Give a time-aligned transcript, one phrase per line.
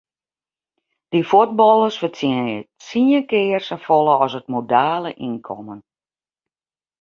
[1.11, 5.79] Dy fuotballers fertsjinje tsien kear safolle as it modale ynkommen.